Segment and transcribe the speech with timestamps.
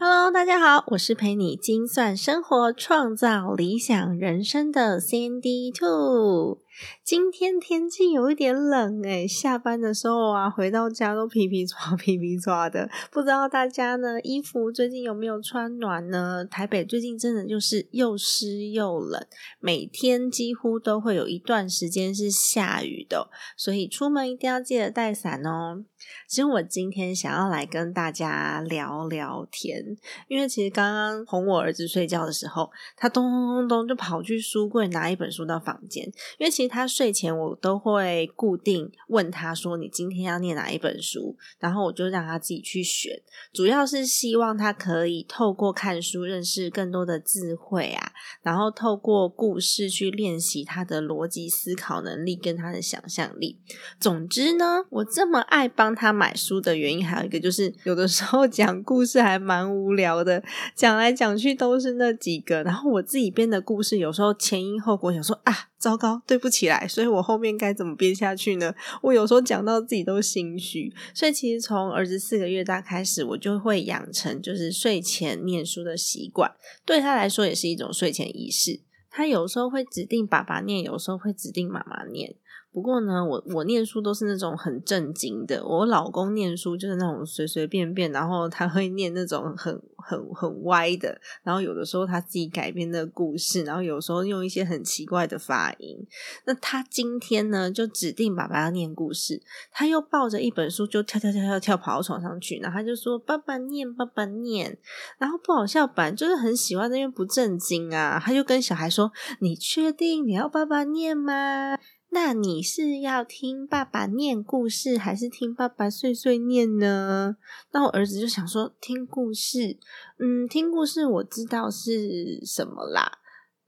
[0.00, 6.62] Hello，大家好，我是陪你精算生活、创造理想人生的 Sandy Two。
[7.02, 12.88] 今天天气有一点冷诶，下班的时候啊，回到家都皮皮抓 皮皮抓的。
[13.10, 16.44] 不知道大家呢，衣服最近有没有穿暖呢？
[16.44, 19.20] 台北最近真的就是又湿又冷，
[19.58, 25.82] 每天几乎都会有一段时间是下雨的，所以出门一定要记得带伞哦。
[26.28, 29.84] 其实我今天想要来跟大家聊聊天，
[30.28, 36.04] 因为其实刚刚哄我儿子睡觉的时候，他咚咚咚咚就跑去书柜拿一本书到房间。
[36.38, 43.20] 因为其实他睡前我都会固定问他说：“你今天要念哪一本书？”然后我就让他自己去选，
[43.52, 48.12] 主要是希望他可以透过看书认识更多的智慧啊，
[48.42, 53.60] 然后透过故事去练习他的逻辑思考能力跟他的想象力。
[53.98, 55.87] 总之呢，我这么爱帮。
[55.94, 60.42] 他买书的原因还有一个就是，有的时候讲故事还蛮无聊的，
[60.74, 62.62] 讲来讲去都是那几个。
[62.62, 68.74] 然后我自己编的故事，有时候前因后果，想说啊，糟糕，对不起来，所以我后面该怎么编下去呢？
[69.02, 70.92] 我有时候讲到自己都心虚。
[71.14, 76.52] 所以其实从儿子四个月大开始，我就会养成就是睡前念书的习惯，
[76.84, 78.80] 对他来说也是一种睡前仪式。
[79.10, 82.36] 他有时候会指定爸爸念，有时候会指定妈妈念。
[82.70, 95.96] 不过呢，我我念书都是那种很正经的，我老公念书就是那种随随便便，然后他会念那种很很很歪的，然后有的时候他自己改编的故事，然后有时候用一些很奇怪的发音。
[96.44, 99.42] 那他今天呢，就指定爸爸要念故事，
[99.72, 104.78] 他又抱着一本书就跳跳跳跳跳跑到床上去，然后他就说：“爸爸念，爸爸念。”
[105.18, 111.78] 然后不好笑版就是很喜欢那边不正经啊，他就跟小孩说：“你确定你要爸爸念吗？”
[112.10, 117.36] 那你是要听爸爸念故事，还是听爸爸碎碎念呢？
[117.72, 119.78] 那我儿子就想说听故事，
[120.18, 123.18] 嗯，听故事我知道是什么啦。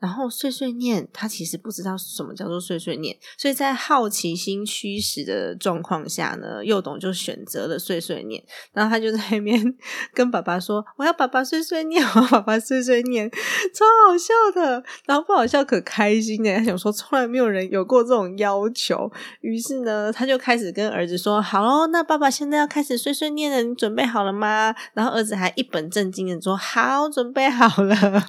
[0.01, 8.43] 然后碎碎念，他其实不知道什么叫做碎碎念，所以在好奇心驱使的状况下呢，幼董就选择了碎碎念。
[8.73, 9.63] 然后他就在那边
[10.15, 19.13] 跟爸爸说：“我要爸爸碎碎念，我要爸爸碎碎念，超好笑的。”然后不好笑可开心的，他想说从来没有人有过这种要求。
[19.43, 28.29] 于是呢，他就开始跟儿子说：“好，那爸爸现在要开始碎碎念了，你准备好了吗？”然后儿子还一本正经的说：“好，准备好了。”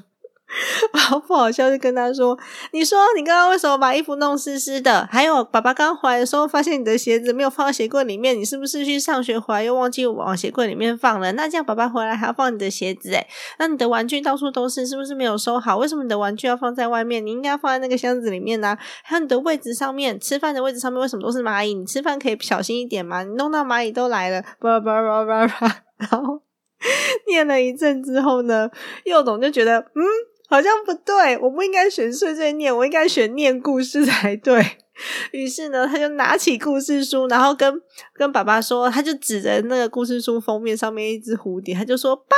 [0.93, 1.69] 好不好笑？
[1.69, 2.37] 就跟他说
[2.73, 5.07] ：“你说你刚刚为什么把衣服弄湿湿的？
[5.11, 11.31] 还有爸爸刚回来的时候发现你的鞋子没有放到鞋柜里面，你是不是去上学回来又忘记往鞋柜里面放了？
[11.33, 13.25] 那这样爸爸回来还要放你的鞋子诶
[13.59, 15.77] 那你的玩具到处都是，是不是没有收好？
[15.77, 17.25] 为什么你的玩具要放在外面？
[17.25, 18.77] 你应该放在那个箱子里面呢？
[19.03, 21.73] 还有你的位置上面，吃饭的位置上面为什么都是蚂蚁？
[21.73, 23.23] 你吃饭可以小心一点吗？
[23.23, 25.83] 你弄到蚂蚁都来了，叭叭叭叭叭。
[25.97, 26.41] 然后
[27.29, 28.69] 念了一阵之后呢，
[29.05, 30.03] 幼董就觉得嗯。”
[30.51, 34.61] 好像不对，我不应该选碎碎念，我应该选念故事才对。
[35.31, 37.81] 于是呢，他就拿起故事书，然后跟
[38.13, 42.35] 跟爸爸说，他就指着那个故事书封面上面一只蝴蝶，他就说：“爸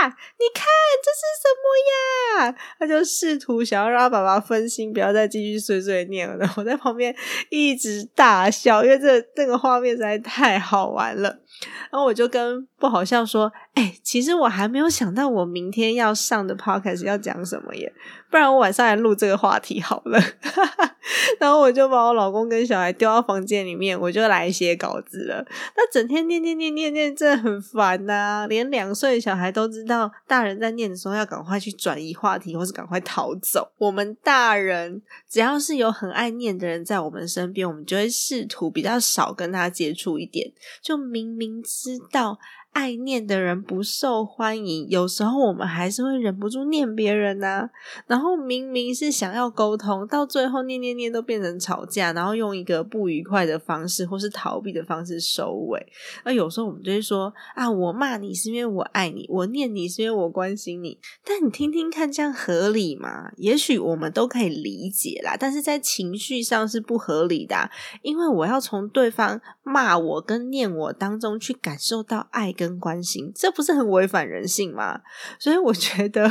[0.00, 0.66] 爸，你看
[1.02, 6.46] 这是什么呀？”他就试图想要让爸爸分心，不要再继续碎碎念了。
[6.56, 7.14] 我在旁边
[7.48, 11.38] 一直大笑，因为这这个画面实在太好玩了。
[11.90, 17.92] 然后我就跟不好笑说：“哎，其实我还没有想到我明天要上的 podcast 要讲什么耶，
[18.30, 20.20] 不然我晚上来录这个话题好了。”
[21.38, 25.44] 然后我就把我老公跟小孩丢到房间里面，我就来写稿子了。
[25.76, 28.46] 那整天念念念念念，真的很烦呐！
[28.48, 33.70] 连两岁小孩都知道，大人在念的时候要赶快去转移话题，或是赶快逃走。
[33.78, 40.50] 我们大人只要是有很爱念的人在我们身边，我们就会试图比较少跟他接触一点，
[40.82, 41.43] 就明明。
[41.44, 42.38] 明知道
[42.74, 47.70] 爱念的人不受欢迎，有时候我们还是会忍不住念别人呐。
[48.08, 55.86] 然后明明是想要沟通，到最后念念念都变成吵架，然后用一个不愉快的方式或是逃避的方式收尾。
[56.24, 60.98] 那有时候我们就会说啊，我骂你是因为我爱你，我念你是因为我关心你。
[61.24, 63.30] 但你听听看，这样合理吗？
[63.36, 67.70] 也许我们都可以理解啦，但是在情绪上是不合理的，
[68.02, 75.00] 因为我要从对方骂我跟念我当中去感受到爱跟跟关心，这不是很违反人性吗？
[75.38, 76.28] 所以我觉得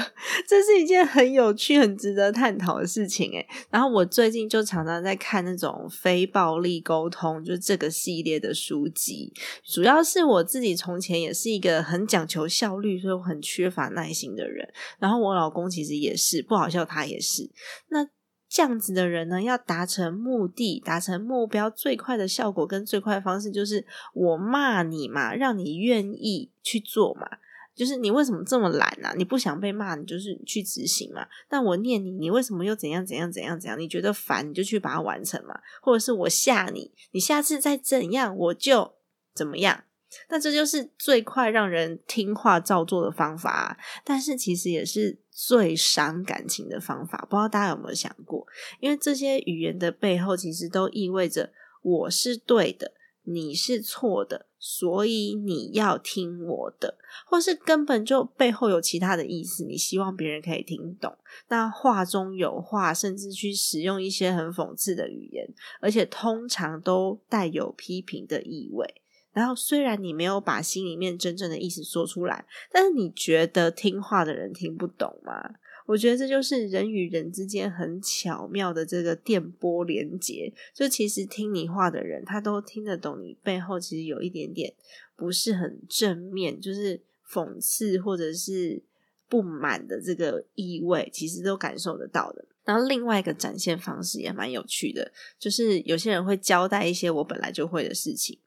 [0.47, 3.31] 这是一件很有趣、很值得探讨的事情。
[3.31, 9.31] 诶然后我最近就常常在看那种非暴力沟通，就这个系列的书籍，
[9.63, 14.67] 主要是我自己从前也是一个很讲求效率，所以我很缺乏耐心的人。
[14.99, 17.51] 然后我老公其实也是不好笑，他也是
[17.89, 18.07] 那。
[18.53, 23.83] 这样子的人呢，要达成目的、达成目标最快的效果跟最快的方式，就是
[24.13, 27.27] 我骂你嘛，让你愿意去做嘛。
[27.73, 29.15] 就是你为什么这么懒啊？
[29.17, 31.25] 你不想被骂，你就是去执行嘛。
[31.49, 33.79] 但我念你，你为什么又怎样怎样怎样怎样？
[33.79, 35.59] 你觉得烦，你就去把它完成嘛。
[35.81, 38.93] 或者是我吓你，你下次再怎样，我就
[39.33, 39.85] 怎么样。
[40.29, 47.17] 那这就是最快让人听话照做的方法，但是其实也是最伤感情的方法。
[47.29, 48.45] 不知道大家有没有想过？
[48.79, 51.51] 因为这些语言的背后，其实都意味着
[51.81, 52.93] 我是对的，
[53.23, 61.17] 你是错的，所以你要听我的，或是根本就背后有其他的意思，你希望别人可以听懂。
[61.47, 65.47] 那话中有话，甚至去使用一些很讽刺的语言，
[65.81, 69.01] 而且通常都带有批评的意味。
[69.33, 75.55] 然后，虽然你没有把心里面真正的意思说出来，但是你觉得听话的人听不懂吗？
[75.85, 80.53] 我觉得这就是人与人之间很巧妙的这个电波连接。
[80.73, 84.73] 就其实听你话的人，他都听得懂你背后其实有一点点
[85.17, 88.81] 不是很正面，就是讽刺或者是
[89.27, 92.45] 不满的这个意味，其实都感受得到的。
[92.63, 98.39] 然后另外一个展现方式也蛮有趣的，就是有些人会交代一些我本来就会的事情。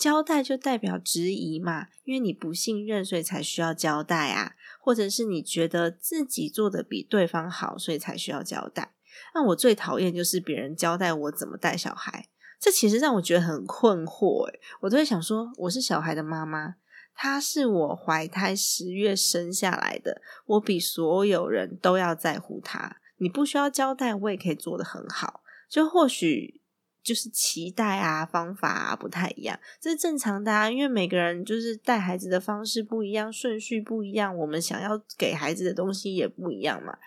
[0.00, 8.94] 交代就代表质疑嘛，因为你不信任，所以才需要交代啊，或者是你觉得自己做的比对方好，所以才需要交代。
[9.34, 16.76] 那我最讨厌就是别人交代我怎么带小孩，这其实让我觉得很困惑诶我都会想说，我是小孩的妈妈，
[17.14, 22.96] 他是我怀胎十月生下来的，我比所有人都要在乎他。
[23.18, 25.42] 你不需要交代，我也可以做得很好。
[25.68, 26.59] 就或许。
[27.02, 30.70] 就是期待啊，方法啊不太一样，这是正常的啊。
[30.70, 36.98] 因为每个人就是带孩子的方式不一样，顺序不一样，我们想要给孩子的东西也不一样嘛。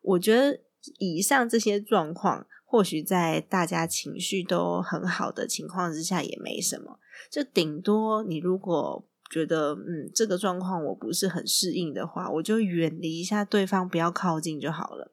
[0.00, 0.60] 我觉得
[0.98, 6.98] 以上这些状况，或许在大家情绪都很好的情况之下也没什么，
[7.30, 15.11] 就顶多你如果觉得嗯这个状况我不是很适应的话，我就远离一下对方，不要靠近就好了。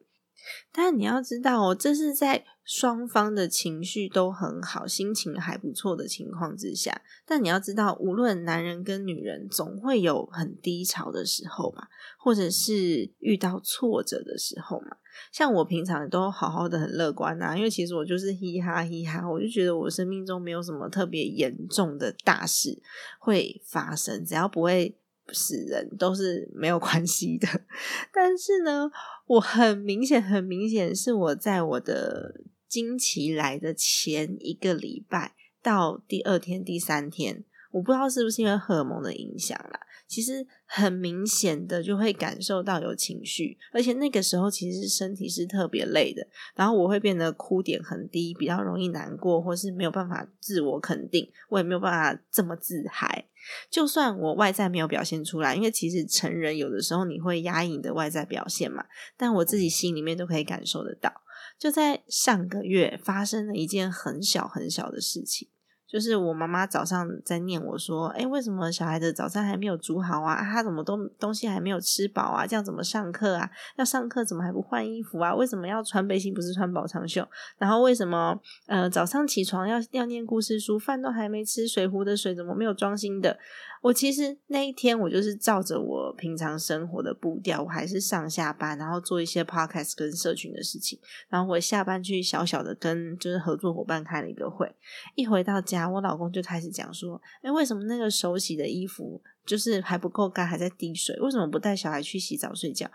[0.72, 7.02] 但你要知道哦，这是在双方的情绪都很好、心情还不错的情况之下。
[7.26, 11.88] 但你要知道，无论男人跟女人，总会有很低潮的时候嘛，
[12.20, 14.98] 或者是遇到挫折的时候嘛。
[15.32, 22.82] 像我平常都好好的、很乐观啊，因为其实我就是嘻哈嘻哈，我就觉得我生命中没有什么特别严重的大事
[23.20, 24.99] 会发生，只要不会。
[25.34, 27.48] 死人都是没有关系的，
[28.14, 28.90] 但是呢，
[29.26, 39.80] 我很明显、很明显是我在我的经期来的前一个礼拜到第二天、第三天，我不知道是不是因为荷尔蒙的影响啦。
[40.10, 53.28] 其实很明显的就会感受到有情绪，而且那个时候其实身体是特别累的，然后我会变得哭点很低，比较容易难过，或是没有办法自我肯定，我也没有办法这么自嗨。
[53.70, 61.22] 就算我外在没有表现出来，因为其实成人有的时候你会压抑你的外在表现嘛，但我自己心里面都可以感受得到。
[61.60, 65.50] 就在上个月发生了一件很小很小的事情。
[65.92, 70.40] 就是我妈妈早上在念我说：“哎，为什么小孩的早餐还没有煮好啊？
[70.44, 72.46] 他怎么都东西还没有吃饱啊？
[72.46, 73.50] 这样怎么上课啊？
[73.78, 75.34] 要上课怎么还不换衣服啊？
[75.34, 77.28] 为什么要穿背心不是穿薄长袖？
[77.58, 83.40] 然后为什么呃早上起床要要念故事书，饭都还没吃，水壶的水怎么没有装新的？”
[83.82, 91.00] 我其实那一天我就是照着我平常生活的步调，我还是上下班，然后做一些 podcast 跟社群的事情。
[91.30, 94.70] 然后我下班去小小的跟就是合作伙伴开了一个会，
[95.16, 95.90] 一回到家。
[95.90, 101.16] 我老公就开始讲说：“哎，为什么那个手洗的衣服就是还不够干，还在滴水？
[101.20, 102.90] 为什么不带小孩去洗澡睡觉？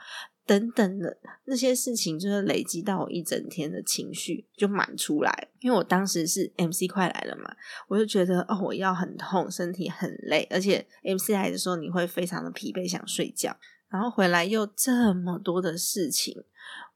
[0.47, 5.49] 等等的那些事情，就是累积到我一整天的情绪就满出来。
[5.61, 7.51] 因为我当时是 MC 快来了嘛，
[7.89, 13.57] 我就觉得哦，我腰很痛，身体很累，而且 MC 来的时候你会非常的疲惫，想睡觉，
[13.89, 16.45] 然后回来又这么多的事情，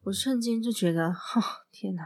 [0.03, 2.03] 我瞬间就觉得，哦，天哪！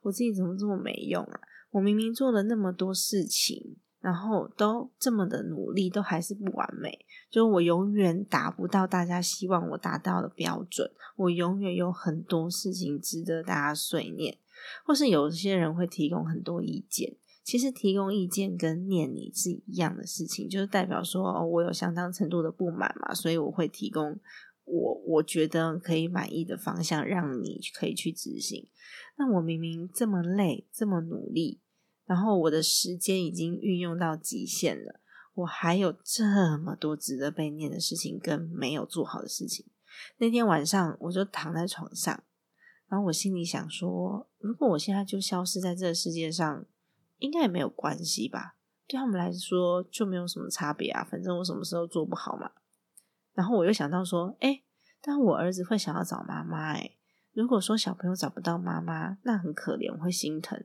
[0.00, 1.40] 我自己怎么这么没用啊？
[1.72, 3.76] 我明明做了那么多事情，
[4.06, 7.04] 然后都这么的努力，都还是不完美。
[7.28, 10.88] 就是我永远达不到大家希望我达到的标准。
[11.16, 14.38] 我永远有很多事情值得大家碎念，
[14.84, 17.16] 或是有些人会提供很多意见。
[17.42, 24.20] 其实提供意见跟念你是一样的事情，就是代表说，我有相当程度的不满嘛，所以我会提供
[24.64, 28.68] 我我觉得可以满意的方向，让你可以去执行。
[29.16, 31.60] 那我明明这么累，这么努力，
[32.06, 35.00] 然后我的时间已经运用到极限了，
[35.34, 39.66] 我还有这么多值得被念的事情跟没有做好的事情。
[40.18, 42.22] 那天晚上我就躺在床上，
[42.88, 46.64] 然后我心里想说：如果我现在就消失在这个世界上，
[47.18, 48.56] 应该也没有关系吧？
[48.86, 52.52] 对他们来说就没有什么差别啊，反正我什么时候做不好嘛。
[53.34, 54.62] 然后我又想到说：哎，
[55.00, 56.95] 但我儿子会想要找妈妈，哎。
[57.36, 60.58] 如果说小朋友找不到妈妈，那很可怜，我会心疼。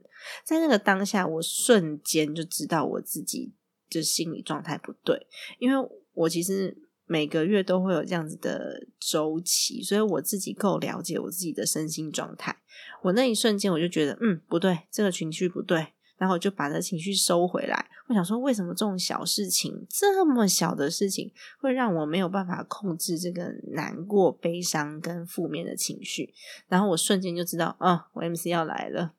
[0.45, 3.53] 在那个当下，我瞬间就知道我自己
[3.89, 5.27] 就心理状态不对，
[5.59, 12.57] 因为我其实每个月都会有这样子的周期，所以我自己够了解我自己的身心状态。
[13.01, 15.87] 我那一瞬间，我就觉得，嗯，不对，这个情绪不对。
[16.21, 17.89] 然后我就把这情绪收回来。
[18.07, 26.31] 我想说，为什么这种小事情，这么小的事情，会让我没有办法控制这个难过、悲伤跟负面的情绪？
[26.67, 29.13] 然后我瞬间就知道，啊，我 MC 要来了。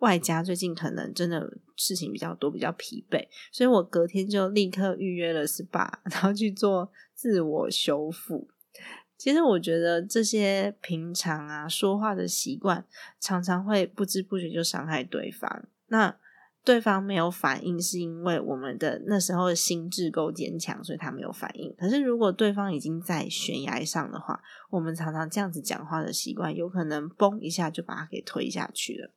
[0.00, 8.48] 外加最近可能真的事情比较多，比较疲惫，所以我隔天就立刻预约了 SPA， 然后去做自我修复。
[9.16, 12.84] 其实我觉得这些平常啊说话的习惯，
[13.20, 15.68] 常常会不知不觉就伤害对方。
[15.88, 16.16] 那
[16.64, 21.72] 对方没有反应，是因为我们的那时候的心智够坚强，所以他没有反应。
[21.78, 29.12] 可是如果对方已经在悬崖上的话，我们常常这样子讲话的习惯，有可能嘣一下就把他给推下去了。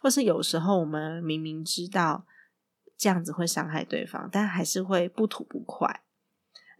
[0.00, 2.24] 或是有时候我们明明知道
[2.96, 6.04] 这样子会伤害对方，但还是会不吐不快。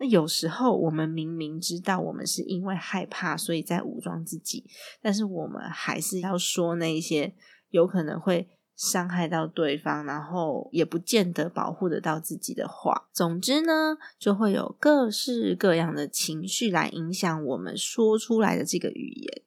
[0.01, 4.65] 那有时候我们明明知道我们是因为害怕，所以在武装自己，
[5.03, 7.35] 但是我们还是要说那一些
[7.69, 8.49] 有可能会。
[8.79, 19.43] 伤害到对方，然后也不见得保护得到自己的话，总之呢，就会有各式各样的情绪来影响我们说出来的这个语言。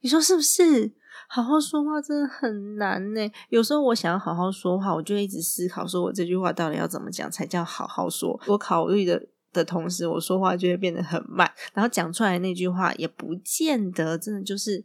[0.00, 0.92] 你说是不是？
[1.26, 3.32] 好好说话真的很难呢。
[3.48, 8.38] 有时候我想要好好说话，我就一直思考，说我这句话到底要怎么讲才叫好好说。
[8.46, 14.84] 我考虑的的同时，我说话就会变得很慢，然后讲出来那句话也不见得真的就是。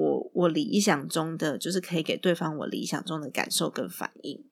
[0.00, 4.42] 我我理想中的就是可以给对方我理想中的感受跟反应，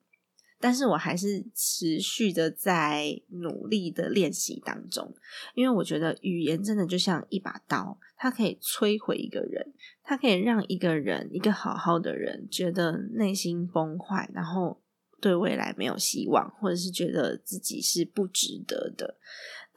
[0.59, 5.15] 但是我还是持续的在努力的练习当中，
[5.55, 14.81] 因为我觉得语言真的就像一把刀，它可以摧毁一个人，它可以让一个人一个好好的人觉得内心崩坏，然后
[15.19, 19.17] 对未来没有希望，或者是觉得自己是不值得的。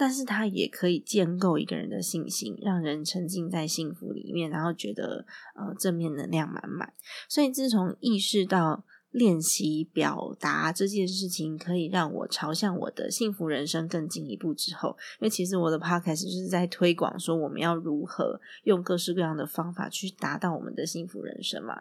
[0.02, 6.92] 但是它也可以建构一个人的信心，让人沉浸在幸福里面，然后觉得呃正面能量满满。
[7.28, 21.80] 所以自从意识到练习表达这件事情可以让我朝向我的幸福人生更进一步之后，因为其实我的 podcast 就是在推广说我们要如何用各式各样的方法去达到我们的幸福人生嘛。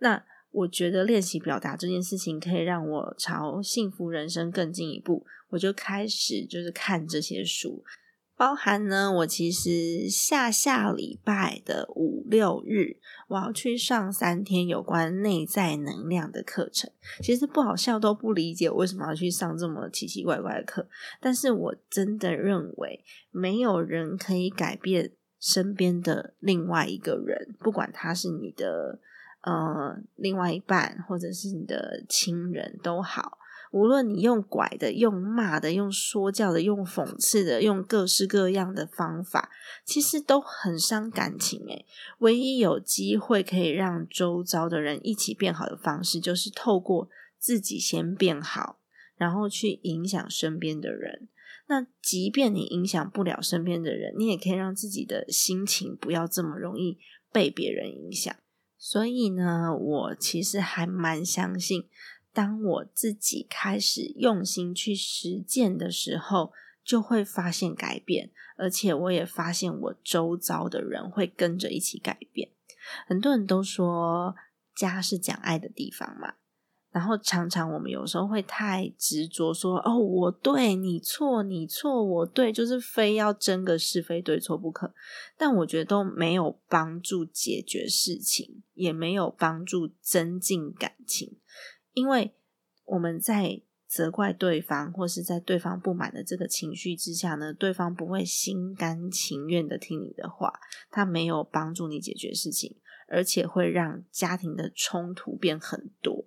[0.00, 7.84] 那我觉得练习表达这件事情可以让我朝幸福人生更进一步，我就开始就是看这些书，
[8.36, 12.96] 包含呢，我其实下下礼拜的五六日，
[13.28, 16.90] 我要去上三天有关内在能量的课程。
[17.22, 20.88] 其实不好笑都不理解为什么要去上这么奇奇怪怪的课，
[21.20, 29.00] 但是我真的认为没有人可以改变身边的另外一个人，不管他是你的。
[29.44, 33.38] 呃，另外一半或者是你的亲人都好，
[33.72, 39.50] 无论你用拐的、用骂的、用说教的、用讽刺的、用各式各样的方法，
[39.84, 41.58] 其实都很伤感情。
[41.66, 41.86] 诶，
[42.18, 48.78] 唯一有机会可以让周遭的人一起变好的方式，就是透过自己先变好，
[49.16, 51.28] 然后去影响身边的人。
[51.68, 56.98] 那即便你影响不了身边的人，你也可以让自己的心情不要这么容易
[57.32, 58.34] 被别人影响。
[58.76, 61.88] 所以呢，我其实还蛮相信，
[62.32, 66.52] 当我自己开始用心去实践的时候，
[66.84, 72.50] 就会发现改变，而且我也发现我周遭的人会跟着一起改变。
[73.06, 74.34] 很多人都说
[74.74, 76.34] 家是讲爱的地方嘛。
[76.90, 84.92] 然后常常我们有时候会太执着，说哦我对你错，你错我对，就是非要争个是非对错不可。
[85.38, 91.38] 但我觉得都没有帮助解决事情，也没有帮助增进感情。
[91.92, 92.34] 因为
[92.84, 100.52] 我们在责怪对方，或是在对方不满的这个情绪之下呢，对方不会心甘情愿的听你的话，
[100.90, 102.76] 他没有帮助你解决事情，
[103.08, 106.24] 而且会让家庭的冲突变很多。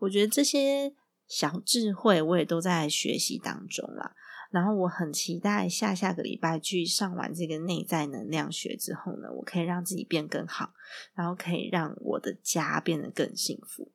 [0.00, 0.94] 我觉得这些
[1.26, 4.14] 小智慧我也都在学习当中啦。
[4.50, 10.72] 然后我很期待下下个礼拜去上完这个内在能量学之后呢，我可以让自己变更好，
[11.14, 13.90] 然后可以让我的家变得更幸福。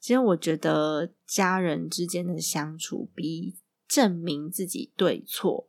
[0.00, 5.68] 其实我觉得家人之间的相处比证明自己对错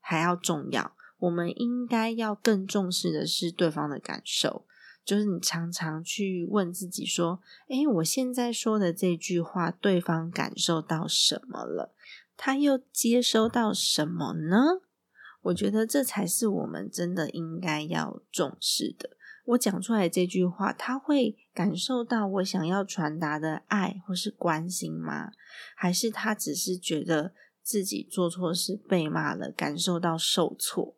[0.00, 0.96] 还要重要。
[1.18, 4.66] 我们应该要更重视的是对方的感受。
[5.04, 11.94] 就是你常常去问自己说：“诶，我现在说的这句话，对方感受到什么了？
[12.36, 14.82] 他又接收到什么呢？”
[15.42, 19.16] 我觉得这才是我们真的应该要重视的。
[19.50, 25.32] 我讲出来这句话，他会感受到我想要传达的爱或是关心吗？
[25.76, 30.94] 还是他只是觉得自己做错事被骂了，感受到受挫？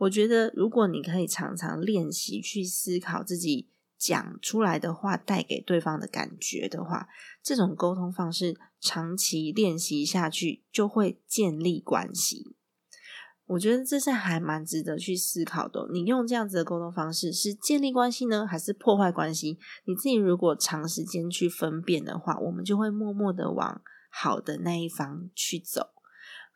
[0.00, 7.08] 我觉得，如果你可以常常练习去思考自己讲出来的话带给对方的感觉的话，
[7.42, 12.57] 这种沟通方式长期练习下去，就会建立关系。
[13.48, 15.88] 我觉得这是还蛮值得去思考的。
[15.90, 19.58] 你用这样子的沟通方式是建立关系呢，还是破坏关系？
[19.86, 25.88] 你自己如果长时间去分辨的话，我们就会默默的往好的那一方去走。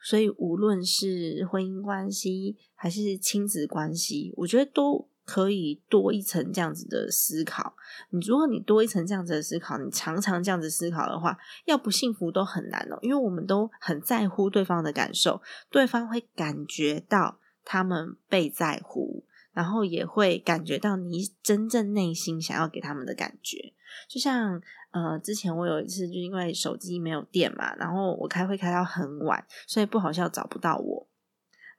[0.05, 7.75] 所以，无论是婚姻关系还是亲子关系，我觉得都可以多一层这样子的思考。
[8.11, 12.99] 你如果你多一层这样子的思考，你常常这样子思考的话，要不幸福都很难哦。
[13.01, 19.25] 因为我们都很在乎对方的感受，对方会感觉到他们被在乎，
[19.55, 23.73] 然后也会感觉到你真正内心想要给他们的感觉，
[24.09, 24.61] 就像。
[24.93, 31.09] 呃，之前我有一次就因为手机没有电嘛，然后我开会开到很晚，所以不好笑找不到我。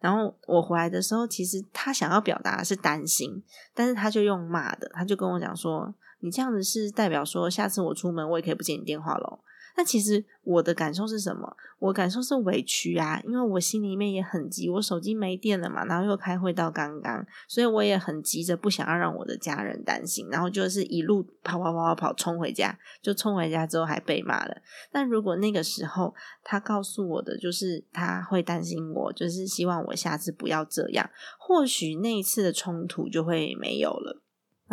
[0.03, 3.41] 然后我回来的时候，其实他想要表达的是担心，
[3.73, 9.39] 但是他就用骂的，他就跟我讲说：“你这样子是代表说，下次我出门我也可以不接你电话喽。”
[9.75, 11.55] 那其实我的感受是什么？
[11.79, 24.61] 我感受是委屈啊，因为我心里面也很急，我手机没电了嘛，然后又开会到刚刚，所以我也很急着，不想要让我的家人担心，然后就是一路跑跑跑跑跑冲回家，就冲回家之后还被骂了。
[24.91, 34.22] 但如果那个时候他告诉我的就是他会担心我，就是希望我下次不要这样，或许那一次的冲突就会没有了。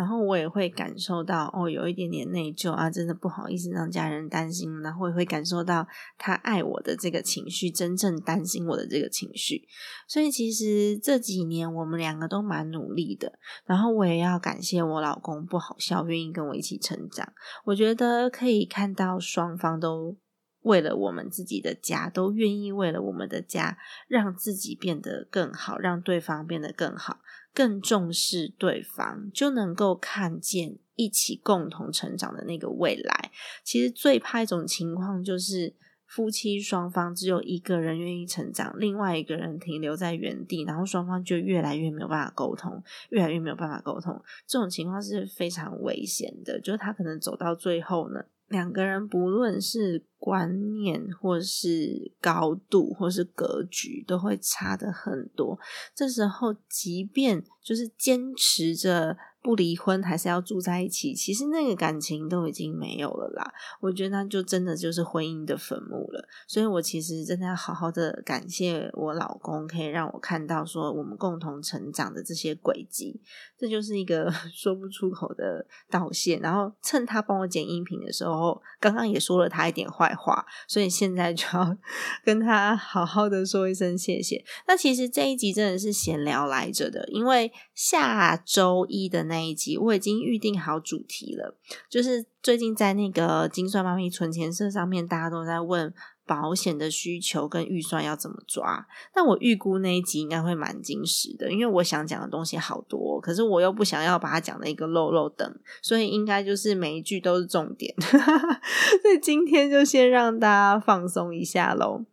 [0.01, 4.81] 然后我也会感受到哦，有一点点内疚啊，真的不好意思让家人担心。
[4.81, 5.87] 然后也会感受到
[6.17, 9.61] 他爱我的这个情绪，真正担心我的这个情绪。
[10.07, 13.37] 所以其实这几年我们两个都蛮努力的。
[13.63, 17.31] 然后我也要感谢我老公不好笑，愿意跟我一起成长。
[17.65, 20.17] 我觉得可以看到双方都
[20.61, 27.19] 为了我们自己的家，都愿意为了我们的家，让自己变得更好，让对方变得更好。
[27.53, 33.31] 更重视对方，就能够看见一起共同成长的那个未来。
[33.63, 44.21] 其实最怕一种情况，就是夫妻双方只有一个人愿意成长，另外一个人停留在原地，然后双方就越来越没有办法沟通，越来越没有办法沟通。
[44.45, 48.25] 这种情况是非常危险的，就是他可能走到最后呢。
[48.51, 55.57] 两个人不论是观念，或是高度，或是格局，都会差的很多。
[55.95, 59.17] 这时候，即便就是坚持着。
[59.41, 63.51] 不离婚还是要住在一起，其实那个感情都已经没有了啦。
[63.79, 66.27] 我觉得那就真的就是婚姻的坟墓了。
[66.47, 73.19] 所以我其实真的要好好的感谢我老公，可以让我看到说我们共同成长的这些轨迹。
[73.57, 76.37] 这就是一个 说不出口的道谢。
[76.37, 81.75] 然后趁他帮我剪音频的时候，刚刚也说了他一点坏话，所以现在就要
[82.23, 84.45] 跟他好好的说一声谢谢。
[84.67, 89.30] 那其实这一集真的是闲聊来着的，因为下周一的。
[89.31, 91.55] 那一集我已经预定好主题了，
[91.89, 95.91] 就是最近在那个金算妈咪存钱社上面，大家都在问
[96.27, 98.85] 保险的需求跟预算要怎么抓。
[99.13, 107.95] 但我预估那一集应该会蛮惊实的，因为我想讲的东西好多，可是我又不想要把它讲的一个漏漏等，所以应该就是每一句都是重点。
[107.99, 112.05] 所以今天就先让大家放松一下喽。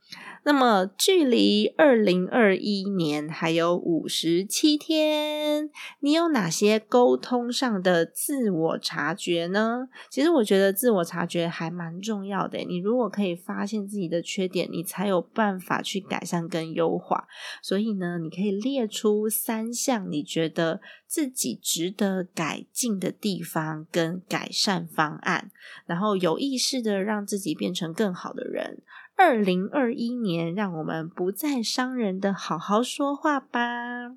[0.44, 5.68] 那么，距离二零二一年还有五十七天，
[6.00, 9.88] 你有哪些沟通上的自我察觉呢？
[10.10, 12.58] 其实我觉得自我察觉还蛮重要的。
[12.58, 17.26] 你如果可以发现自己的缺点，你才有办法去改善跟优化。
[17.62, 25.50] 所以呢，你可以列出三项你觉得自己值得改进的地方跟改善方案，
[25.86, 28.82] 然后有意识的让自己变成更好的人。
[29.18, 33.60] 二零二一年，让我们不再伤人的好好说话吧。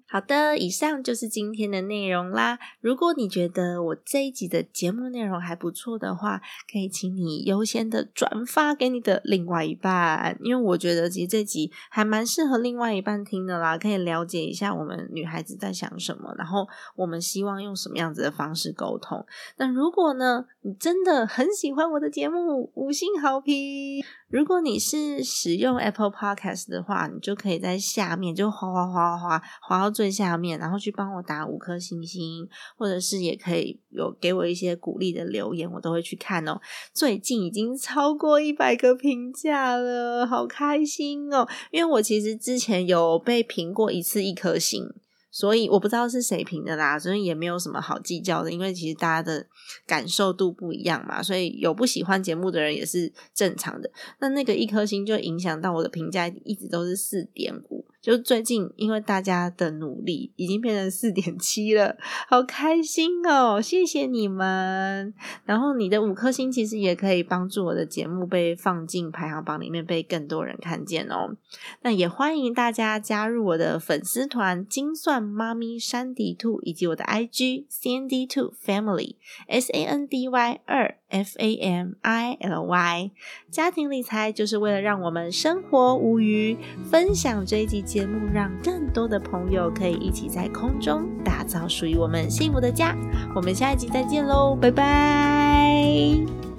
[0.07, 2.59] 好的，以上就是今天的内容啦。
[2.81, 6.39] 如果你觉得我这一集的节目内容还不错的话，
[6.71, 19.25] 可以请你优先的转发给你的另外一半，因为我觉得其实这集还蛮适合另外一半听的啦，可以了解一下我们女孩子在想什么，然后我们希望用什么样子的方式沟通。
[19.57, 24.03] 那如果呢，你真的很喜欢我的节目，五星好评。
[24.29, 36.59] 如果你是是使用 Apple Podcast 的话，你就可以在下面就滑滑滑滑滑滑到最下面，然后去帮我打五颗星星，或者是也可以有给我一些鼓励的留言，我都会去看哦。
[36.93, 41.47] 最近已经超过一百个评价了，好开心哦！
[41.71, 44.93] 因为我其实之前有被评过一次一颗星。
[45.31, 49.47] 所以我不知道是谁评的啦，所以也没有什么好计较的，因为其实大家的
[49.87, 53.89] 感受度不一样嘛，所以有不喜欢节目的人也是正常的。
[54.19, 57.85] 那那个一颗星就影响到我的评价，一直都是四点五。
[58.01, 63.61] 就最近，因为大家的努力，已经变成四点七了，好开心哦！
[63.61, 65.13] 谢谢你们。
[65.45, 71.35] 然后你的五颗星其实也可以帮助我的节目被放进排行榜里面，被更多人看见哦。
[71.83, 81.91] 那也欢迎大家加入我的粉丝团“精算妈咪山迪兔”以及我的 IG C N D Two Family S A N D Y 二 F A M
[82.01, 83.11] I L Y。
[83.51, 86.57] 家庭理财就是为了让我们生活无虞，
[86.89, 87.81] 分享这一集。
[87.91, 92.95] 节目让更多的朋友可以一起在空中打造属于我们幸福的家。
[93.35, 96.50] 我们下一集再见喽，拜拜。